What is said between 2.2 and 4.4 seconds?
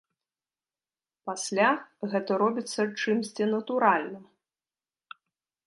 робіцца чымсьці натуральным.